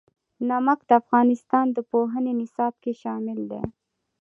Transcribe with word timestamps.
نمک 0.49 0.79
د 0.89 0.91
افغانستان 1.01 1.65
د 1.71 1.77
پوهنې 1.91 2.33
نصاب 2.41 2.73
کې 2.83 2.91
شامل 3.01 3.39
دي. 3.51 3.63